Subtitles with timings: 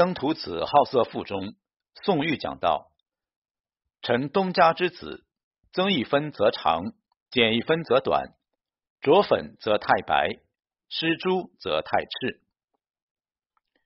[0.00, 1.56] 登徒子好色赋中，
[2.02, 2.90] 宋玉讲到：
[4.00, 5.26] 臣东家之子，
[5.74, 6.94] 增一分则长，
[7.30, 8.32] 减一分则短，
[9.02, 10.38] 着粉则太白，
[10.88, 12.40] 施朱则太赤。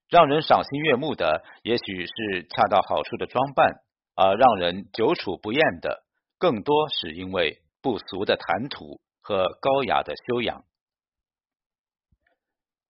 [0.08, 3.82] 让人赏心悦目的，也许是恰到好处的装扮，
[4.14, 6.04] 而让人久处不厌的，
[6.38, 10.64] 更多是因为不俗的谈吐和高雅的修养。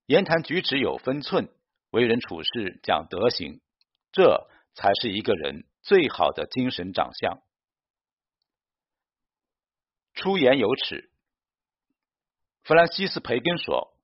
[0.04, 1.48] 言谈举止有分寸，
[1.94, 3.60] 为人处事讲德行，
[4.10, 7.38] 这才是一个人最好的精神长相。
[10.12, 11.08] 出言有尺，
[12.64, 13.94] 弗兰西斯·培根说。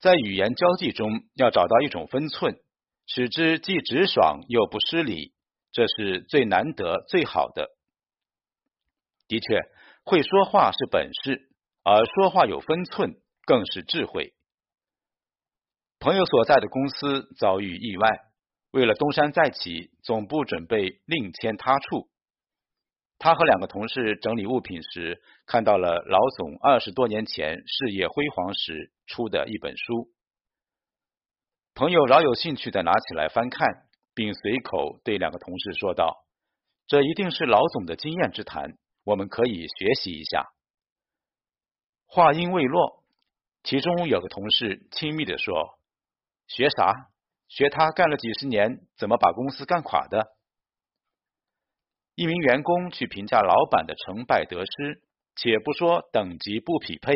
[0.00, 2.56] 在语言交际中，要找到一种分寸，
[3.06, 5.32] 使之既直爽又不失礼，
[5.70, 7.68] 这是最难得、最好的。
[9.28, 9.60] 的确，
[10.02, 11.48] 会说话是本事，
[11.84, 13.14] 而说话有分寸
[13.46, 14.34] 更是智慧。
[16.02, 18.08] 朋友所在的公司遭遇意外，
[18.72, 22.08] 为了东山再起，总部准备另迁他处。
[23.20, 30.08] 他和两个同事整理物品时，看到了老总二十多年前事业辉煌时出的一本书。
[31.72, 33.68] 朋友饶有兴趣的拿起来翻看，
[34.12, 36.24] 并随口对两个同事说道
[36.88, 40.48] ：“这一定是老总的经验之谈，我们可以学习一下。”
[42.10, 43.04] 话音未落，
[43.62, 45.78] 其中有个同事亲密的说
[46.46, 47.08] ：“学啥？
[47.48, 50.28] 学他干了几十年，怎么把公司干垮的？”
[52.14, 55.02] 一名员工去评价老板的成败得失，
[55.34, 57.14] 且不说等级不匹配，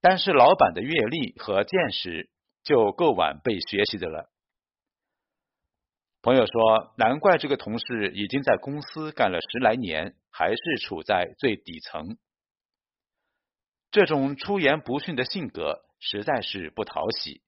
[0.00, 2.30] 但是老板的阅历和见识
[2.62, 4.30] 就够晚辈学习的了。
[6.22, 12.16] 朋友说，难怪这个同事已经在公司干了十来年，还是处在最底层。
[13.90, 17.42] 这种出言不逊的性格实在是不讨喜。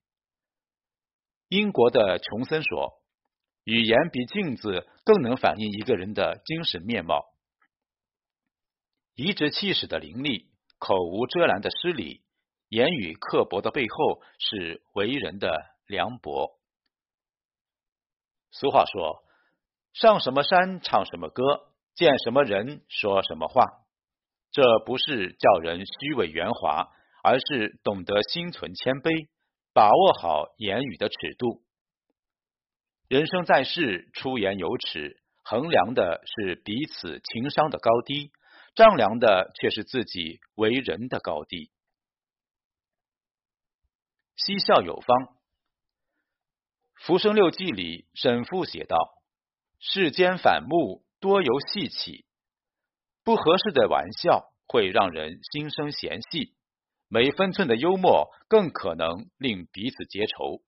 [1.47, 3.01] 英国的琼森说。
[3.65, 7.25] 语言比镜子更能反映一个人的精神面貌。
[9.15, 12.21] 颐指气使的凌厉，口无遮拦的失礼，
[12.69, 15.49] 言语刻薄的背后是为人的
[15.87, 16.59] 凉薄。
[18.51, 19.23] 俗话说
[19.93, 23.65] ：“上什么山唱什么歌，见什么人说什么话。”
[24.53, 26.91] 这不是叫人虚伪圆滑，
[27.23, 29.27] 而是懂得心存谦卑，
[29.75, 31.61] 把握好言语的尺度。
[33.09, 38.31] 人生在世，出言有尺，衡量的是彼此情商的高低，
[38.73, 41.71] 丈量的却是自己为人的高低。
[44.37, 45.17] 嬉笑有方，
[46.93, 48.97] 《浮生六记》里沈复写道
[49.81, 52.25] ：“世间反目多由戏起，
[53.25, 56.54] 不合适的玩笑会让人心生嫌隙，
[57.07, 60.61] 没分寸的幽默更可能令彼此结仇。”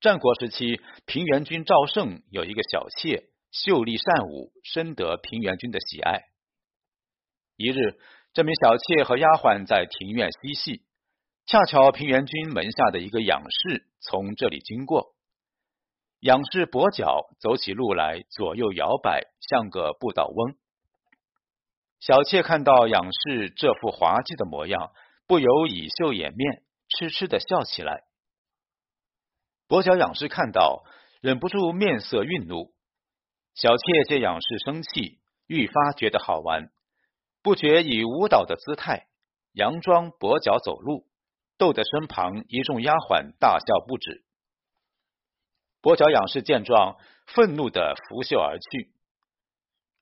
[0.00, 6.20] 战国时期，平原君赵胜有一个小妾，秀丽善舞，深得平原君的喜爱。
[7.56, 7.98] 一日，
[8.34, 10.82] 这名小妾和丫鬟在庭院嬉戏，
[11.46, 15.14] 恰巧平原君门下的一个养士从这里经过。
[16.20, 20.56] 养士跛脚，走起路来左右摇摆，像个不倒翁。
[21.98, 24.92] 小妾看到养士这副滑稽的模样，
[25.26, 28.04] 不由以袖掩面，痴痴的笑起来。
[29.68, 30.84] 跛脚仰视看到，
[31.20, 32.72] 忍不住面色愠怒。
[33.54, 36.70] 小妾见仰视生气，愈发觉得好玩，
[37.42, 39.06] 不觉以舞蹈的姿态
[39.54, 41.06] 佯装跛脚走路，
[41.56, 44.22] 逗得身旁一众丫鬟大笑不止。
[45.82, 46.96] 跛脚仰视见状，
[47.26, 48.92] 愤怒的拂袖而去。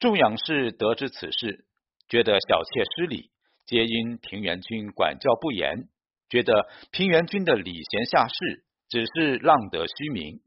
[0.00, 1.65] 众仰视得知此事，
[2.09, 3.31] 觉得小妾失礼，
[3.66, 5.88] 皆因平原君管教不严，
[6.28, 8.65] 觉得平原君的礼贤下士。
[8.87, 10.41] 只是浪得虚名，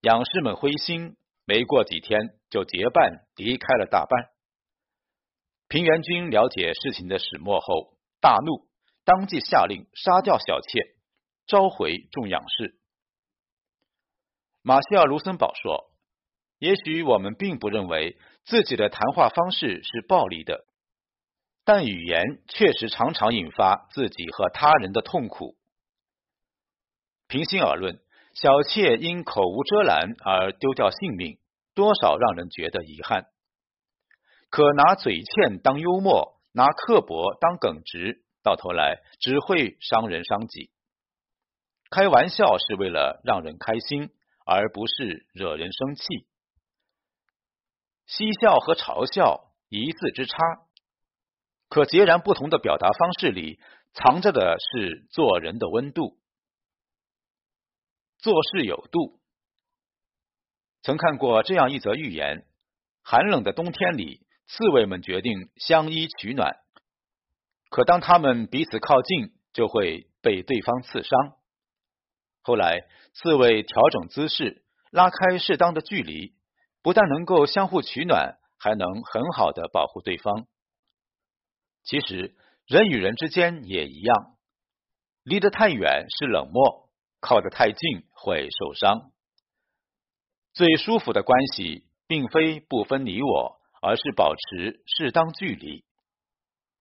[0.00, 4.30] 养士们灰心，没过几天就结伴离开了大半。
[5.66, 8.68] 平原君了解事情的始末后，大怒，
[9.04, 10.94] 当即下令杀掉小妾，
[11.46, 12.78] 召回众养士。
[14.62, 15.90] 马歇尔·卢森堡说
[16.58, 20.64] ：“也许我们并不认为自己的谈话方式是暴力的，
[21.64, 25.56] 但语言确实常常引发自己和他人的痛苦。”
[27.28, 28.00] 平心而论，
[28.34, 31.38] 小妾因口无遮拦而丢掉性命，
[31.74, 33.26] 多少让人觉得遗憾。
[34.50, 40.70] 可拿嘴欠当幽默，拿刻薄当耿直，到头来只会伤人伤己。
[41.90, 44.10] 开玩笑是为了让人开心，
[44.46, 46.26] 而不是惹人生气。
[48.08, 50.36] 嬉笑和嘲笑一字之差，
[51.68, 53.60] 可截然不同的表达方式里，
[53.92, 56.18] 藏着的是做人的温度。
[58.16, 59.20] 做事有度。
[60.82, 62.46] 曾看过这样一则寓言：
[63.02, 66.56] 寒冷的冬天里，刺猬们决定相依取暖，
[67.68, 71.36] 可当他们彼此靠近，就会被对方刺伤。
[72.40, 76.32] 后来，刺猬调整姿势，拉开适当的距离，
[76.88, 80.46] 不但能够相互取暖，还能很好的保护对方。
[81.84, 84.38] 其实，人与人之间也一样，
[85.22, 86.88] 离得太远是冷漠，
[87.20, 89.12] 靠得太近会受伤。
[90.54, 95.84] 最舒服的关系，并非不分你我，而是保持适当距离，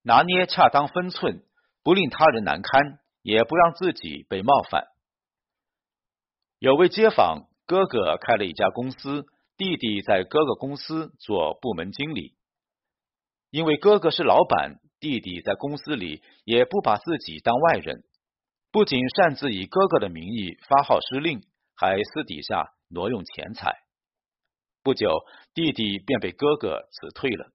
[0.04, 1.44] 拿捏恰当分寸，
[1.84, 4.88] 不令他人难堪，也不让自己被冒犯。
[6.60, 9.26] 有位街坊哥哥开了一家公司，
[9.58, 12.36] 弟弟在哥哥公司做部门经理。
[13.50, 18.04] 因为哥哥是老板，弟弟在公司里也不把自己当外人，
[18.72, 21.42] 不仅擅自以哥哥的名义发号施令，
[21.76, 23.74] 还私底下挪用钱财。
[24.84, 25.10] 不久，
[25.54, 27.52] 弟弟便被哥哥辞退了。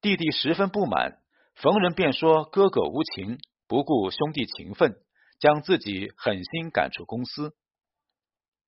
[0.00, 1.18] 弟弟十分不满，
[1.54, 4.96] 逢人便说哥哥无情，不顾兄弟情分，
[5.38, 7.56] 将自己狠心赶出公司。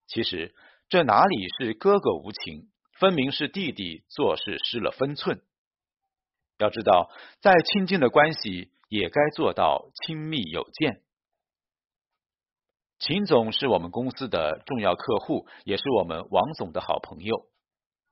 [0.07, 0.55] 其实
[0.89, 5.43] 这哪里是哥哥无情，分明是弟弟做事失了分寸。
[6.59, 7.11] 要知道，
[7.41, 11.03] 再亲近的关系也该做到亲密有间。
[13.01, 17.49] 秦总是我们公司的重要客户，也是我们王总的好朋友。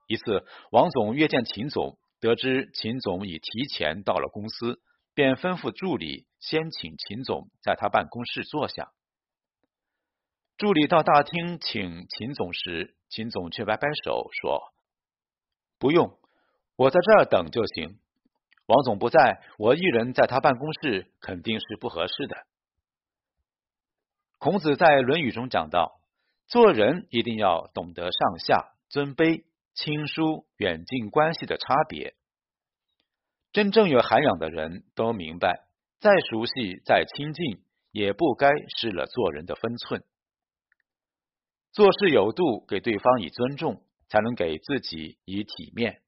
[0.08, 4.80] 一次，王总约见秦总，得知秦总已提前到了公司，
[5.14, 8.90] 便吩咐助理先请秦总在他办公室坐下。
[10.56, 14.72] 助理到大厅请秦总时，秦总却摆摆手说
[15.80, 16.16] ：“不用，
[16.76, 17.98] 我在这儿等就行。
[18.66, 22.36] 王总不在，我一人在他办公室肯定是不合适的。”
[24.38, 26.00] 孔子在《论语》中讲到
[26.46, 32.14] ：“做人一定要懂得上下、尊卑、亲疏、远近关系的差别。
[33.52, 35.66] 真正有涵养的人都明白，
[35.98, 40.04] 再熟悉、再亲近，也不该失了做人的分寸。”
[41.74, 46.02] 做事有度，给对方以尊重，才能给自己以体面。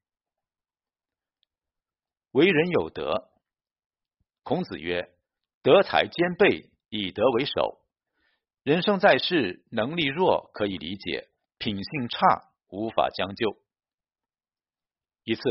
[2.31, 3.29] 为人有德，
[4.43, 5.11] 孔子曰
[5.61, 7.81] ：“德才兼备，以德为首。”
[8.63, 11.27] 人生在世，能力弱可以理解，
[11.57, 13.57] 品性差无法将就。
[15.25, 15.41] 一次，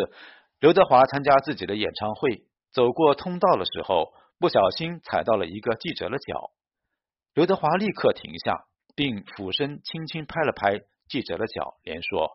[0.61, 6.53] 刘德华参加自己的演唱会，走过通道的时候，不小心踩到了一个记者的脚，
[7.35, 8.66] 刘德华立刻停下。
[8.97, 12.31] 并俯身轻轻拍了拍记者的脚，连说：“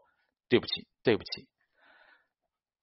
[0.47, 1.49] 对不起，对不起。”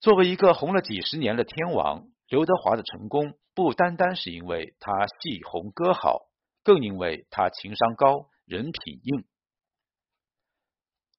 [0.01, 6.19] 作为一个红了几十年的天王，刘德华的成功不单单是因为他戏红歌好，
[6.63, 9.25] 更因为他情商高、人品硬。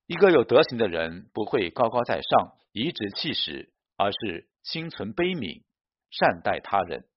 [0.07, 5.63] 一个有德行的人不会高高在上、颐指气使，而是心存悲悯，
[6.11, 7.09] 善待他人。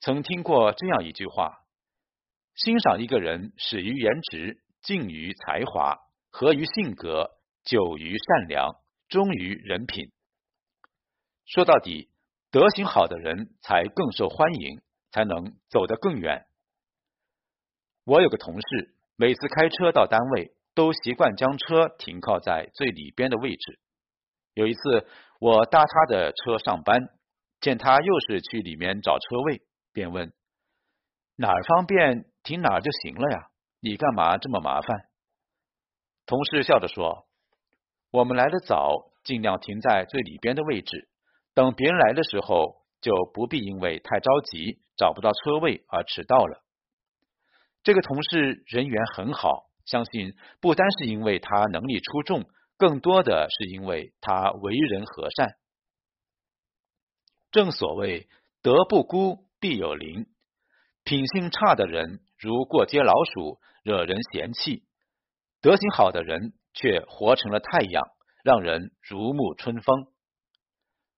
[0.00, 1.63] 曾听过这样一句话。
[2.54, 5.98] 欣赏一个人，始于颜值，敬于才华，
[6.30, 7.32] 合于性格，
[7.64, 8.76] 久于善良，
[9.08, 10.12] 忠于人品。
[11.46, 12.08] 说到底，
[12.52, 14.80] 德行好的人才更受欢迎，
[15.10, 16.46] 才能走得更远。
[18.04, 23.80] 我有个同事，每次开车到单位，都习惯将车停靠在最里边的位置。
[24.54, 25.08] 有一次，
[25.40, 27.08] 我搭他的车上班，
[27.60, 29.62] 见他又是去里面找车位，
[29.92, 30.32] 便问
[31.36, 32.26] 哪儿方便。
[32.44, 33.48] 停哪儿就行了呀，
[33.80, 35.08] 你干嘛这么麻烦？
[36.26, 37.26] 同事笑着说
[38.12, 41.08] ：“我们来的早，尽量停在最里边的位置，
[41.54, 46.62] 等别人来的时候，就不必因为太着急找不到车位而迟到了。”
[47.82, 52.44] 这个同事人缘很好，相信不单是因为他能力出众，
[52.76, 55.56] 更多的是因为他为人和善。
[57.50, 58.28] 正所谓
[58.60, 60.26] “德不孤，必有邻”，
[61.04, 62.20] 品性差的人。
[62.36, 64.82] 如过街老鼠，惹人嫌弃；
[65.62, 68.04] 德行好的人却活成了太阳，
[68.42, 70.08] 让人如沐春风。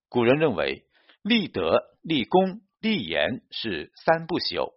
[0.08, 0.86] 古人认为，
[1.22, 4.74] 立德、立功、立言是三不朽。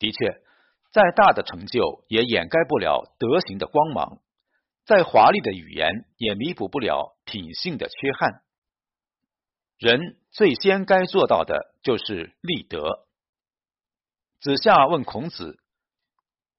[0.00, 0.42] 的确，
[0.90, 4.18] 再大的成就也掩盖不了德行的光芒；
[4.84, 8.42] 再华丽的语言也弥补不了品性的缺憾。
[9.78, 13.06] 人最先该做到的就是立德。
[14.42, 15.60] 子夏问孔子：“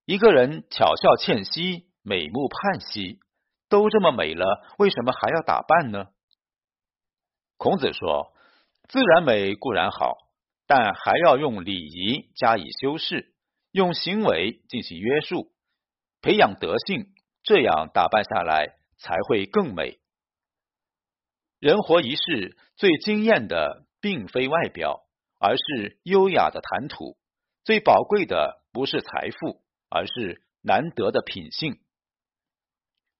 [0.06, 3.20] 一个人巧笑倩兮，美目盼兮，
[3.68, 6.06] 都这么美了，为什么还要打扮呢？”
[7.58, 8.32] 孔子说
[8.88, 10.14] ：“自然美固然好，
[10.66, 13.34] 但还要用礼仪加以修饰，
[13.70, 15.52] 用行为进行约束，
[16.22, 17.12] 培养德性，
[17.42, 19.98] 这样打扮下来才会更美。
[21.58, 25.02] 人活一世，最惊艳的并非外表，
[25.38, 27.18] 而是优雅的谈吐；
[27.64, 31.78] 最宝贵的不是财富，而是难得的品性。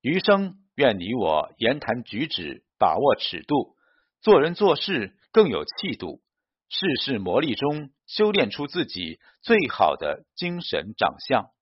[0.02, 3.74] 余生，愿你我言谈举止把握尺度，
[4.20, 6.20] 做人做事更有气度，
[6.68, 11.50] 世事磨砺中修炼出自己最好的精神长相。